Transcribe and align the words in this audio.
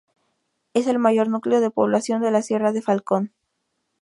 Es 0.73 0.87
el 0.87 0.97
mayor 0.97 1.27
núcleo 1.27 1.59
de 1.61 1.69
población 1.69 2.23
de 2.23 2.31
la 2.31 2.41
sierra 2.41 2.71
de 2.71 2.81
Falcón. 2.81 3.31